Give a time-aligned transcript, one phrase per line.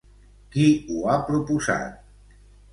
[0.55, 0.63] Qui
[0.95, 2.43] ho ha proposat?